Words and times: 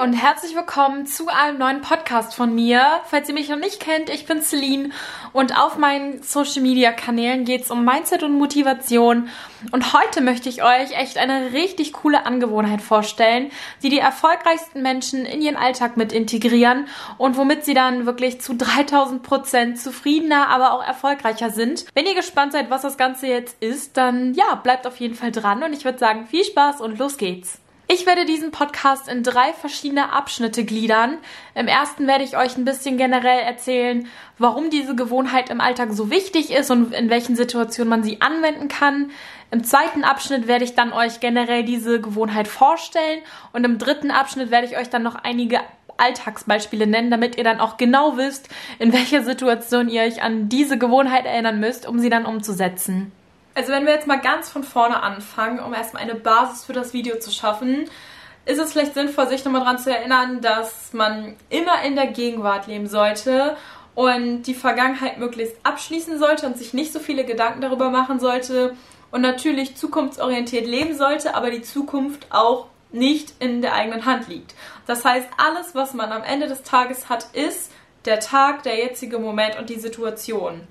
und 0.00 0.14
herzlich 0.14 0.56
willkommen 0.56 1.04
zu 1.04 1.28
einem 1.28 1.58
neuen 1.58 1.82
Podcast 1.82 2.34
von 2.34 2.54
mir. 2.54 3.02
Falls 3.04 3.28
ihr 3.28 3.34
mich 3.34 3.50
noch 3.50 3.58
nicht 3.58 3.80
kennt, 3.80 4.08
ich 4.08 4.24
bin 4.24 4.40
Celine 4.40 4.88
und 5.34 5.60
auf 5.60 5.76
meinen 5.76 6.22
Social 6.22 6.62
Media 6.62 6.90
Kanälen 6.90 7.44
geht 7.44 7.64
es 7.64 7.70
um 7.70 7.84
Mindset 7.84 8.22
und 8.22 8.38
Motivation. 8.38 9.28
Und 9.72 9.92
heute 9.92 10.22
möchte 10.22 10.48
ich 10.48 10.62
euch 10.62 10.98
echt 10.98 11.18
eine 11.18 11.52
richtig 11.52 11.92
coole 11.92 12.24
Angewohnheit 12.24 12.80
vorstellen, 12.80 13.50
die 13.82 13.90
die 13.90 13.98
erfolgreichsten 13.98 14.80
Menschen 14.80 15.26
in 15.26 15.42
ihren 15.42 15.56
Alltag 15.56 15.98
mit 15.98 16.14
integrieren 16.14 16.86
und 17.18 17.36
womit 17.36 17.66
sie 17.66 17.74
dann 17.74 18.06
wirklich 18.06 18.40
zu 18.40 18.54
3000 18.54 19.22
Prozent 19.22 19.78
zufriedener, 19.78 20.48
aber 20.48 20.72
auch 20.72 20.82
erfolgreicher 20.82 21.50
sind. 21.50 21.84
Wenn 21.92 22.06
ihr 22.06 22.14
gespannt 22.14 22.52
seid, 22.52 22.70
was 22.70 22.80
das 22.80 22.96
Ganze 22.96 23.26
jetzt 23.26 23.62
ist, 23.62 23.98
dann 23.98 24.32
ja, 24.32 24.54
bleibt 24.54 24.86
auf 24.86 24.96
jeden 24.96 25.14
Fall 25.14 25.30
dran 25.30 25.62
und 25.62 25.74
ich 25.74 25.84
würde 25.84 25.98
sagen, 25.98 26.26
viel 26.26 26.44
Spaß 26.44 26.80
und 26.80 26.98
los 26.98 27.18
geht's. 27.18 27.58
Ich 27.92 28.06
werde 28.06 28.24
diesen 28.24 28.52
Podcast 28.52 29.08
in 29.08 29.24
drei 29.24 29.52
verschiedene 29.52 30.12
Abschnitte 30.12 30.64
gliedern. 30.64 31.18
Im 31.56 31.66
ersten 31.66 32.06
werde 32.06 32.22
ich 32.22 32.36
euch 32.36 32.56
ein 32.56 32.64
bisschen 32.64 32.96
generell 32.98 33.40
erzählen, 33.40 34.06
warum 34.38 34.70
diese 34.70 34.94
Gewohnheit 34.94 35.50
im 35.50 35.60
Alltag 35.60 35.88
so 35.90 36.08
wichtig 36.08 36.52
ist 36.52 36.70
und 36.70 36.94
in 36.94 37.10
welchen 37.10 37.34
Situationen 37.34 37.90
man 37.90 38.04
sie 38.04 38.20
anwenden 38.20 38.68
kann. 38.68 39.10
Im 39.50 39.64
zweiten 39.64 40.04
Abschnitt 40.04 40.46
werde 40.46 40.62
ich 40.62 40.76
dann 40.76 40.92
euch 40.92 41.18
generell 41.18 41.64
diese 41.64 42.00
Gewohnheit 42.00 42.46
vorstellen 42.46 43.22
und 43.52 43.64
im 43.64 43.78
dritten 43.78 44.12
Abschnitt 44.12 44.52
werde 44.52 44.68
ich 44.68 44.78
euch 44.78 44.88
dann 44.88 45.02
noch 45.02 45.16
einige 45.16 45.58
Alltagsbeispiele 45.96 46.86
nennen, 46.86 47.10
damit 47.10 47.38
ihr 47.38 47.44
dann 47.44 47.58
auch 47.58 47.76
genau 47.76 48.16
wisst, 48.16 48.50
in 48.78 48.92
welcher 48.92 49.24
Situation 49.24 49.88
ihr 49.88 50.02
euch 50.02 50.22
an 50.22 50.48
diese 50.48 50.78
Gewohnheit 50.78 51.26
erinnern 51.26 51.58
müsst, 51.58 51.88
um 51.88 51.98
sie 51.98 52.08
dann 52.08 52.24
umzusetzen. 52.24 53.10
Also 53.54 53.72
wenn 53.72 53.84
wir 53.84 53.92
jetzt 53.92 54.06
mal 54.06 54.20
ganz 54.20 54.48
von 54.48 54.64
vorne 54.64 55.02
anfangen, 55.02 55.60
um 55.60 55.74
erstmal 55.74 56.02
eine 56.02 56.14
Basis 56.14 56.64
für 56.64 56.72
das 56.72 56.92
Video 56.92 57.18
zu 57.18 57.30
schaffen, 57.30 57.88
ist 58.46 58.58
es 58.58 58.72
vielleicht 58.72 58.94
sinnvoll, 58.94 59.28
sich 59.28 59.44
nochmal 59.44 59.62
daran 59.62 59.78
zu 59.78 59.90
erinnern, 59.90 60.40
dass 60.40 60.92
man 60.92 61.36
immer 61.50 61.82
in 61.82 61.94
der 61.94 62.06
Gegenwart 62.06 62.66
leben 62.66 62.86
sollte 62.86 63.56
und 63.94 64.44
die 64.44 64.54
Vergangenheit 64.54 65.18
möglichst 65.18 65.56
abschließen 65.62 66.18
sollte 66.18 66.46
und 66.46 66.56
sich 66.56 66.72
nicht 66.72 66.92
so 66.92 67.00
viele 67.00 67.24
Gedanken 67.24 67.60
darüber 67.60 67.90
machen 67.90 68.20
sollte 68.20 68.76
und 69.10 69.20
natürlich 69.20 69.76
zukunftsorientiert 69.76 70.66
leben 70.66 70.96
sollte, 70.96 71.34
aber 71.34 71.50
die 71.50 71.62
Zukunft 71.62 72.26
auch 72.30 72.66
nicht 72.92 73.34
in 73.40 73.62
der 73.62 73.74
eigenen 73.74 74.04
Hand 74.04 74.28
liegt. 74.28 74.54
Das 74.86 75.04
heißt, 75.04 75.28
alles, 75.36 75.74
was 75.74 75.94
man 75.94 76.12
am 76.12 76.22
Ende 76.22 76.46
des 76.46 76.62
Tages 76.62 77.08
hat, 77.08 77.26
ist 77.34 77.70
der 78.04 78.20
Tag, 78.20 78.62
der 78.62 78.76
jetzige 78.78 79.18
Moment 79.18 79.58
und 79.58 79.68
die 79.70 79.78
Situation. 79.78 80.66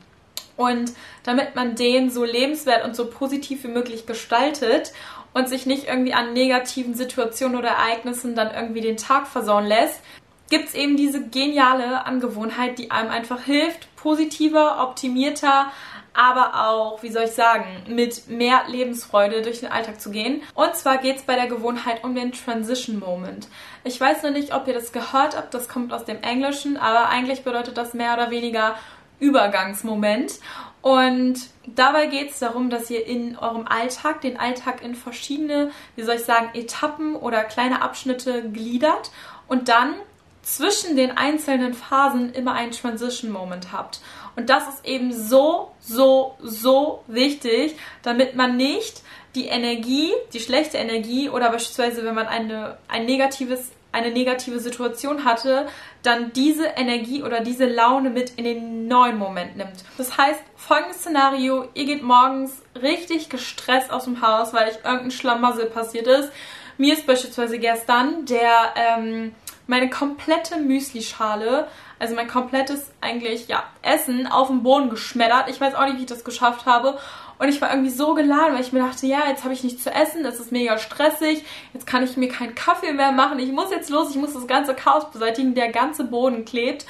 Und 0.59 0.91
damit 1.23 1.55
man 1.55 1.75
den 1.75 2.09
so 2.09 2.25
lebenswert 2.25 2.83
und 2.83 2.93
so 2.93 3.09
positiv 3.09 3.63
wie 3.63 3.69
möglich 3.69 4.05
gestaltet 4.05 4.91
und 5.33 5.47
sich 5.47 5.65
nicht 5.65 5.87
irgendwie 5.87 6.13
an 6.13 6.33
negativen 6.33 6.95
Situationen 6.95 7.57
oder 7.57 7.69
Ereignissen 7.69 8.35
dann 8.35 8.53
irgendwie 8.53 8.81
den 8.81 8.97
Tag 8.97 9.27
versauen 9.27 9.65
lässt, 9.65 10.01
gibt 10.49 10.67
es 10.67 10.73
eben 10.73 10.97
diese 10.97 11.25
geniale 11.25 12.05
Angewohnheit, 12.05 12.77
die 12.77 12.91
einem 12.91 13.09
einfach 13.09 13.43
hilft, 13.43 13.95
positiver, 13.95 14.83
optimierter, 14.83 15.71
aber 16.13 16.67
auch, 16.67 17.03
wie 17.03 17.09
soll 17.09 17.23
ich 17.23 17.31
sagen, 17.31 17.65
mit 17.87 18.27
mehr 18.27 18.63
Lebensfreude 18.67 19.41
durch 19.41 19.61
den 19.61 19.71
Alltag 19.71 20.01
zu 20.01 20.11
gehen. 20.11 20.41
Und 20.55 20.75
zwar 20.75 20.97
geht 20.97 21.17
es 21.17 21.23
bei 21.23 21.35
der 21.35 21.47
Gewohnheit 21.47 22.03
um 22.03 22.15
den 22.15 22.33
Transition 22.33 22.99
Moment. 22.99 23.47
Ich 23.85 24.01
weiß 24.01 24.23
noch 24.23 24.31
nicht, 24.31 24.53
ob 24.53 24.67
ihr 24.67 24.73
das 24.73 24.91
gehört 24.91 25.37
habt, 25.37 25.53
das 25.53 25.69
kommt 25.69 25.93
aus 25.93 26.03
dem 26.03 26.21
Englischen, 26.21 26.75
aber 26.75 27.07
eigentlich 27.07 27.45
bedeutet 27.45 27.77
das 27.77 27.93
mehr 27.93 28.13
oder 28.15 28.29
weniger 28.29 28.75
Übergangsmoment. 29.19 30.39
Und 30.81 31.39
dabei 31.65 32.05
geht 32.05 32.31
es 32.31 32.39
darum, 32.39 32.69
dass 32.69 32.89
ihr 32.89 33.05
in 33.05 33.37
eurem 33.37 33.67
Alltag 33.67 34.21
den 34.21 34.39
Alltag 34.39 34.81
in 34.81 34.95
verschiedene, 34.95 35.71
wie 35.95 36.03
soll 36.03 36.15
ich 36.15 36.23
sagen, 36.23 36.49
Etappen 36.53 37.15
oder 37.15 37.43
kleine 37.43 37.81
Abschnitte 37.81 38.49
gliedert 38.49 39.11
und 39.47 39.67
dann 39.67 39.95
zwischen 40.41 40.95
den 40.95 41.17
einzelnen 41.17 41.73
Phasen 41.73 42.33
immer 42.33 42.53
einen 42.53 42.71
Transition 42.71 43.31
Moment 43.31 43.73
habt. 43.73 43.99
Und 44.35 44.49
das 44.49 44.67
ist 44.69 44.85
eben 44.85 45.11
so, 45.11 45.71
so, 45.79 46.35
so 46.41 47.03
wichtig, 47.07 47.75
damit 48.03 48.35
man 48.35 48.55
nicht 48.55 49.03
die 49.35 49.47
Energie, 49.47 50.11
die 50.33 50.39
schlechte 50.39 50.77
Energie 50.77 51.29
oder 51.29 51.51
beispielsweise, 51.51 52.03
wenn 52.05 52.15
man 52.15 52.27
eine, 52.27 52.77
ein 52.87 53.05
negatives 53.05 53.69
eine 53.91 54.11
negative 54.11 54.59
Situation 54.59 55.25
hatte, 55.25 55.67
dann 56.03 56.31
diese 56.33 56.65
Energie 56.65 57.23
oder 57.23 57.41
diese 57.41 57.65
Laune 57.65 58.09
mit 58.09 58.31
in 58.37 58.43
den 58.43 58.87
neuen 58.87 59.17
Moment 59.17 59.57
nimmt. 59.57 59.83
Das 59.97 60.17
heißt, 60.17 60.41
folgendes 60.55 60.99
Szenario, 60.99 61.67
ihr 61.73 61.85
geht 61.85 62.03
morgens 62.03 62.61
richtig 62.79 63.29
gestresst 63.29 63.91
aus 63.91 64.05
dem 64.05 64.21
Haus, 64.21 64.53
weil 64.53 64.69
euch 64.69 64.77
irgendein 64.83 65.11
Schlamassel 65.11 65.65
passiert 65.65 66.07
ist. 66.07 66.31
Mir 66.77 66.93
ist 66.93 67.07
beispielsweise 67.07 67.59
gestern 67.59 68.25
der, 68.25 68.73
ähm, 68.75 69.33
meine 69.67 69.89
komplette 69.89 70.57
Müslischale, 70.57 71.67
also 71.99 72.15
mein 72.15 72.27
komplettes 72.27 72.91
eigentlich, 73.01 73.47
ja, 73.49 73.63
Essen 73.81 74.27
auf 74.27 74.47
den 74.47 74.63
Boden 74.63 74.89
geschmettert. 74.89 75.49
Ich 75.49 75.59
weiß 75.59 75.75
auch 75.75 75.85
nicht, 75.85 75.97
wie 75.97 76.01
ich 76.01 76.07
das 76.07 76.23
geschafft 76.23 76.65
habe. 76.65 76.97
Und 77.39 77.47
ich 77.47 77.61
war 77.61 77.71
irgendwie 77.71 77.89
so 77.89 78.13
geladen, 78.13 78.53
weil 78.53 78.61
ich 78.61 78.73
mir 78.73 78.79
dachte, 78.79 79.07
ja, 79.07 79.29
jetzt 79.29 79.45
habe 79.45 79.53
ich 79.53 79.63
nichts 79.63 79.83
zu 79.83 79.91
essen, 79.91 80.23
das 80.23 80.39
ist 80.39 80.51
mega 80.51 80.77
stressig, 80.77 81.45
jetzt 81.73 81.87
kann 81.87 82.03
ich 82.03 82.17
mir 82.17 82.27
keinen 82.27 82.53
Kaffee 82.53 82.91
mehr 82.91 83.13
machen, 83.13 83.39
ich 83.39 83.51
muss 83.51 83.71
jetzt 83.71 83.89
los, 83.89 84.11
ich 84.11 84.17
muss 84.17 84.33
das 84.33 84.45
ganze 84.45 84.75
Chaos 84.75 85.09
beseitigen, 85.09 85.55
der 85.55 85.69
ganze 85.69 86.03
Boden 86.03 86.43
klebt. 86.43 86.85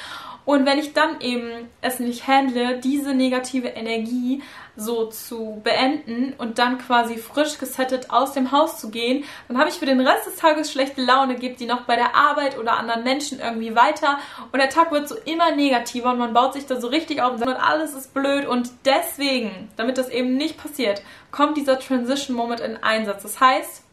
Und 0.45 0.65
wenn 0.65 0.79
ich 0.79 0.93
dann 0.93 1.21
eben 1.21 1.69
es 1.81 1.99
nicht 1.99 2.27
handle, 2.27 2.79
diese 2.79 3.13
negative 3.13 3.67
Energie 3.67 4.41
so 4.75 5.05
zu 5.05 5.61
beenden 5.63 6.33
und 6.37 6.57
dann 6.57 6.77
quasi 6.77 7.17
frisch 7.17 7.57
gesettet 7.57 8.09
aus 8.09 8.33
dem 8.33 8.51
Haus 8.51 8.79
zu 8.79 8.89
gehen, 8.89 9.25
dann 9.47 9.57
habe 9.57 9.69
ich 9.69 9.75
für 9.75 9.85
den 9.85 9.99
Rest 9.99 10.25
des 10.25 10.37
Tages 10.37 10.71
schlechte 10.71 11.01
Laune, 11.01 11.35
gibt 11.35 11.59
die 11.59 11.65
noch 11.65 11.81
bei 11.81 11.95
der 11.95 12.15
Arbeit 12.15 12.57
oder 12.57 12.77
anderen 12.77 13.03
Menschen 13.03 13.39
irgendwie 13.39 13.75
weiter 13.75 14.19
und 14.51 14.59
der 14.59 14.69
Tag 14.69 14.91
wird 14.91 15.07
so 15.07 15.15
immer 15.25 15.51
negativer 15.51 16.11
und 16.11 16.19
man 16.19 16.33
baut 16.33 16.53
sich 16.53 16.65
da 16.65 16.79
so 16.79 16.87
richtig 16.87 17.21
auf 17.21 17.33
und 17.33 17.47
alles 17.47 17.93
ist 17.93 18.13
blöd 18.13 18.47
und 18.47 18.69
deswegen, 18.85 19.69
damit 19.75 19.97
das 19.97 20.09
eben 20.09 20.35
nicht 20.35 20.57
passiert, 20.57 21.01
kommt 21.31 21.57
dieser 21.57 21.79
Transition 21.79 22.35
Moment 22.35 22.61
in 22.61 22.81
Einsatz. 22.81 23.23
Das 23.23 23.39
heißt, 23.39 23.83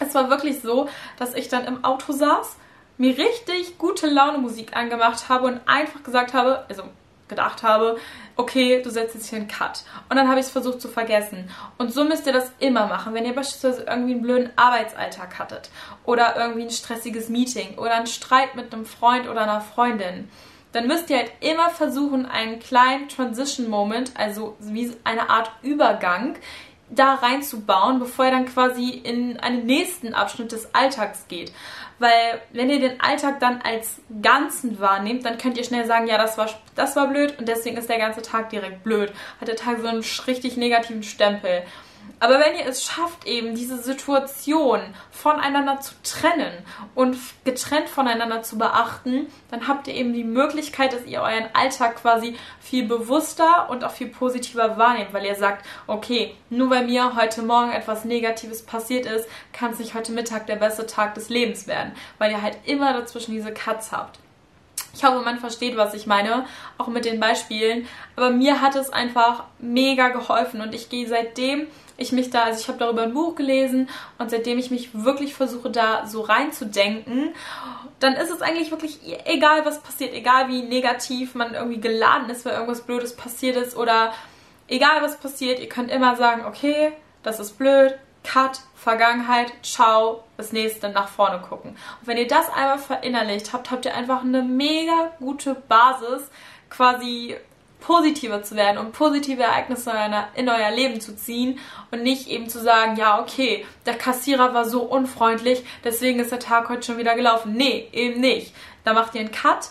es 0.00 0.14
war 0.14 0.30
wirklich 0.30 0.60
so, 0.60 0.88
dass 1.18 1.34
ich 1.34 1.48
dann 1.48 1.64
im 1.66 1.84
Auto 1.84 2.12
saß 2.12 2.56
mir 2.98 3.16
richtig 3.16 3.78
gute 3.78 4.06
Laune 4.06 4.38
Musik 4.38 4.76
angemacht 4.76 5.28
habe 5.28 5.46
und 5.46 5.60
einfach 5.66 6.02
gesagt 6.02 6.34
habe, 6.34 6.64
also 6.68 6.84
gedacht 7.28 7.62
habe, 7.62 7.98
okay, 8.36 8.82
du 8.82 8.90
setzt 8.90 9.14
jetzt 9.14 9.28
hier 9.28 9.38
einen 9.38 9.48
Cut. 9.48 9.84
Und 10.08 10.16
dann 10.16 10.28
habe 10.28 10.38
ich 10.38 10.46
es 10.46 10.52
versucht 10.52 10.80
zu 10.80 10.88
vergessen. 10.88 11.50
Und 11.78 11.92
so 11.92 12.04
müsst 12.04 12.26
ihr 12.26 12.32
das 12.32 12.52
immer 12.58 12.86
machen. 12.86 13.14
Wenn 13.14 13.24
ihr 13.24 13.34
beispielsweise 13.34 13.84
irgendwie 13.88 14.12
einen 14.12 14.22
blöden 14.22 14.50
Arbeitsalltag 14.56 15.38
hattet 15.38 15.70
oder 16.04 16.36
irgendwie 16.36 16.62
ein 16.62 16.70
stressiges 16.70 17.28
Meeting 17.28 17.78
oder 17.78 17.94
einen 17.94 18.06
Streit 18.06 18.54
mit 18.54 18.72
einem 18.72 18.84
Freund 18.84 19.28
oder 19.28 19.42
einer 19.42 19.60
Freundin, 19.60 20.28
dann 20.72 20.86
müsst 20.86 21.10
ihr 21.10 21.18
halt 21.18 21.32
immer 21.40 21.70
versuchen, 21.70 22.26
einen 22.26 22.58
kleinen 22.58 23.08
Transition 23.08 23.68
Moment, 23.68 24.12
also 24.14 24.56
wie 24.58 24.92
eine 25.04 25.28
Art 25.28 25.50
Übergang, 25.62 26.36
da 26.94 27.14
reinzubauen, 27.14 27.98
bevor 27.98 28.26
ihr 28.26 28.30
dann 28.30 28.46
quasi 28.46 28.90
in 28.90 29.38
einen 29.40 29.66
nächsten 29.66 30.14
Abschnitt 30.14 30.52
des 30.52 30.74
Alltags 30.74 31.26
geht. 31.28 31.52
Weil 31.98 32.42
wenn 32.52 32.68
ihr 32.68 32.80
den 32.80 33.00
Alltag 33.00 33.38
dann 33.40 33.62
als 33.62 34.00
Ganzen 34.22 34.80
wahrnehmt, 34.80 35.24
dann 35.24 35.38
könnt 35.38 35.56
ihr 35.56 35.64
schnell 35.64 35.86
sagen, 35.86 36.06
ja, 36.06 36.18
das 36.18 36.36
war, 36.36 36.48
das 36.74 36.96
war 36.96 37.08
blöd 37.08 37.38
und 37.38 37.48
deswegen 37.48 37.76
ist 37.76 37.88
der 37.88 37.98
ganze 37.98 38.22
Tag 38.22 38.50
direkt 38.50 38.82
blöd. 38.82 39.12
Hat 39.40 39.48
der 39.48 39.56
Tag 39.56 39.80
so 39.80 39.86
einen 39.86 40.04
richtig 40.26 40.56
negativen 40.56 41.02
Stempel. 41.02 41.62
Aber 42.22 42.38
wenn 42.38 42.54
ihr 42.56 42.66
es 42.66 42.84
schafft, 42.84 43.26
eben 43.26 43.56
diese 43.56 43.78
Situation 43.82 44.80
voneinander 45.10 45.80
zu 45.80 45.94
trennen 46.04 46.52
und 46.94 47.16
getrennt 47.44 47.88
voneinander 47.88 48.44
zu 48.44 48.58
beachten, 48.58 49.26
dann 49.50 49.66
habt 49.66 49.88
ihr 49.88 49.94
eben 49.94 50.12
die 50.12 50.22
Möglichkeit, 50.22 50.92
dass 50.92 51.04
ihr 51.04 51.20
euren 51.20 51.48
Alltag 51.52 51.96
quasi 51.96 52.36
viel 52.60 52.86
bewusster 52.86 53.68
und 53.70 53.82
auch 53.82 53.90
viel 53.90 54.06
positiver 54.06 54.78
wahrnehmt, 54.78 55.12
weil 55.12 55.26
ihr 55.26 55.34
sagt, 55.34 55.66
okay, 55.88 56.36
nur 56.48 56.70
weil 56.70 56.86
mir 56.86 57.16
heute 57.16 57.42
Morgen 57.42 57.72
etwas 57.72 58.04
Negatives 58.04 58.62
passiert 58.62 59.06
ist, 59.06 59.28
kann 59.52 59.72
es 59.72 59.80
nicht 59.80 59.94
heute 59.94 60.12
Mittag 60.12 60.46
der 60.46 60.56
beste 60.56 60.86
Tag 60.86 61.14
des 61.14 61.28
Lebens 61.28 61.66
werden, 61.66 61.92
weil 62.18 62.30
ihr 62.30 62.40
halt 62.40 62.58
immer 62.66 62.92
dazwischen 62.92 63.32
diese 63.32 63.52
Cuts 63.52 63.90
habt. 63.90 64.20
Ich 64.94 65.04
hoffe, 65.04 65.22
man 65.24 65.38
versteht, 65.38 65.76
was 65.76 65.94
ich 65.94 66.06
meine, 66.06 66.46
auch 66.78 66.88
mit 66.88 67.04
den 67.04 67.18
Beispielen. 67.18 67.86
Aber 68.16 68.30
mir 68.30 68.60
hat 68.60 68.76
es 68.76 68.92
einfach 68.92 69.44
mega 69.58 70.08
geholfen 70.08 70.60
und 70.60 70.74
ich 70.74 70.88
gehe 70.88 71.08
seitdem 71.08 71.66
ich 72.02 72.12
mich 72.12 72.30
da, 72.30 72.44
also 72.44 72.60
ich 72.60 72.68
habe 72.68 72.78
darüber 72.78 73.02
ein 73.02 73.14
Buch 73.14 73.34
gelesen 73.34 73.88
und 74.18 74.30
seitdem 74.30 74.58
ich 74.58 74.70
mich 74.70 74.90
wirklich 74.92 75.34
versuche, 75.34 75.70
da 75.70 76.06
so 76.06 76.20
reinzudenken, 76.22 77.34
dann 78.00 78.14
ist 78.14 78.30
es 78.30 78.42
eigentlich 78.42 78.70
wirklich 78.70 79.00
egal, 79.24 79.64
was 79.64 79.80
passiert, 79.80 80.12
egal 80.14 80.48
wie 80.48 80.62
negativ 80.62 81.34
man 81.34 81.54
irgendwie 81.54 81.80
geladen 81.80 82.28
ist, 82.30 82.44
weil 82.44 82.54
irgendwas 82.54 82.82
Blödes 82.82 83.14
passiert 83.14 83.56
ist 83.56 83.76
oder 83.76 84.12
egal 84.68 85.02
was 85.02 85.18
passiert, 85.18 85.60
ihr 85.60 85.68
könnt 85.68 85.90
immer 85.90 86.16
sagen, 86.16 86.44
okay, 86.44 86.92
das 87.22 87.40
ist 87.40 87.58
blöd, 87.58 87.96
Cut, 88.24 88.60
Vergangenheit, 88.74 89.52
ciao, 89.62 90.24
das 90.36 90.52
nächste 90.52 90.88
nach 90.88 91.08
vorne 91.08 91.40
gucken. 91.40 91.70
Und 91.72 92.06
wenn 92.06 92.16
ihr 92.16 92.26
das 92.26 92.48
einmal 92.48 92.78
verinnerlicht 92.78 93.52
habt, 93.52 93.70
habt 93.70 93.84
ihr 93.84 93.94
einfach 93.94 94.22
eine 94.22 94.42
mega 94.42 95.12
gute 95.18 95.54
Basis, 95.54 96.30
quasi 96.70 97.36
positiver 97.80 98.42
zu 98.42 98.54
werden 98.56 98.78
und 98.78 98.92
positive 98.92 99.42
Ereignisse 99.42 99.92
in 100.34 100.48
euer 100.48 100.70
Leben 100.70 101.00
zu 101.00 101.16
ziehen 101.16 101.58
und 101.90 102.02
nicht 102.02 102.28
eben 102.28 102.48
zu 102.48 102.60
sagen, 102.60 102.96
ja, 102.96 103.20
okay, 103.20 103.66
der 103.86 103.94
Kassierer 103.94 104.54
war 104.54 104.64
so 104.64 104.82
unfreundlich, 104.82 105.64
deswegen 105.84 106.20
ist 106.20 106.32
der 106.32 106.38
Tag 106.38 106.68
heute 106.68 106.82
schon 106.82 106.98
wieder 106.98 107.14
gelaufen. 107.14 107.54
Nee, 107.54 107.88
eben 107.92 108.20
nicht. 108.20 108.54
Da 108.84 108.94
macht 108.94 109.14
ihr 109.14 109.20
einen 109.20 109.32
Cut, 109.32 109.70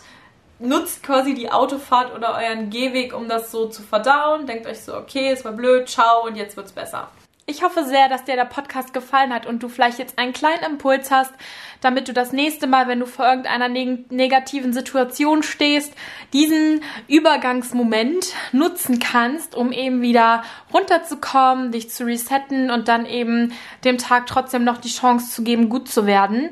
nutzt 0.58 1.02
quasi 1.02 1.34
die 1.34 1.50
Autofahrt 1.50 2.14
oder 2.14 2.36
euren 2.36 2.70
Gehweg, 2.70 3.14
um 3.14 3.28
das 3.28 3.50
so 3.50 3.68
zu 3.68 3.82
verdauen. 3.82 4.46
Denkt 4.46 4.66
euch 4.66 4.80
so, 4.82 4.94
okay, 4.94 5.30
es 5.30 5.44
war 5.44 5.52
blöd, 5.52 5.88
ciao 5.88 6.24
und 6.26 6.36
jetzt 6.36 6.56
wird's 6.56 6.72
besser. 6.72 7.08
Ich 7.52 7.62
hoffe 7.62 7.84
sehr, 7.84 8.08
dass 8.08 8.24
dir 8.24 8.34
der 8.34 8.46
Podcast 8.46 8.94
gefallen 8.94 9.30
hat 9.30 9.44
und 9.44 9.62
du 9.62 9.68
vielleicht 9.68 9.98
jetzt 9.98 10.18
einen 10.18 10.32
kleinen 10.32 10.64
Impuls 10.64 11.10
hast, 11.10 11.34
damit 11.82 12.08
du 12.08 12.14
das 12.14 12.32
nächste 12.32 12.66
Mal, 12.66 12.88
wenn 12.88 12.98
du 12.98 13.04
vor 13.04 13.26
irgendeiner 13.26 13.68
neg 13.68 14.10
negativen 14.10 14.72
Situation 14.72 15.42
stehst, 15.42 15.92
diesen 16.32 16.82
Übergangsmoment 17.08 18.32
nutzen 18.52 19.00
kannst, 19.00 19.54
um 19.54 19.70
eben 19.70 20.00
wieder 20.00 20.44
runterzukommen, 20.72 21.72
dich 21.72 21.90
zu 21.90 22.06
resetten 22.06 22.70
und 22.70 22.88
dann 22.88 23.04
eben 23.04 23.52
dem 23.84 23.98
Tag 23.98 24.26
trotzdem 24.26 24.64
noch 24.64 24.78
die 24.78 24.88
Chance 24.88 25.30
zu 25.30 25.42
geben, 25.42 25.68
gut 25.68 25.90
zu 25.90 26.06
werden. 26.06 26.48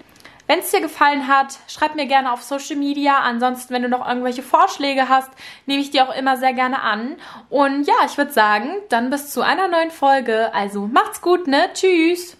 Wenn 0.51 0.59
es 0.59 0.73
dir 0.73 0.81
gefallen 0.81 1.29
hat, 1.29 1.61
schreib 1.69 1.95
mir 1.95 2.07
gerne 2.07 2.33
auf 2.33 2.43
Social 2.43 2.75
Media. 2.75 3.21
Ansonsten, 3.21 3.73
wenn 3.73 3.83
du 3.83 3.89
noch 3.89 4.05
irgendwelche 4.05 4.43
Vorschläge 4.43 5.09
hast, 5.09 5.31
nehme 5.67 5.81
ich 5.81 5.93
die 5.93 6.03
auch 6.03 6.13
immer 6.13 6.39
sehr 6.39 6.55
gerne 6.55 6.83
an. 6.83 7.19
Und 7.51 7.87
ja, 7.87 7.95
ich 8.05 8.19
würde 8.19 8.33
sagen, 8.33 8.69
dann 8.89 9.11
bis 9.11 9.31
zu 9.31 9.43
einer 9.43 9.69
neuen 9.69 9.93
Folge. 9.93 10.53
Also 10.53 10.89
macht's 10.89 11.21
gut, 11.21 11.47
ne? 11.47 11.71
Tschüss! 11.73 12.37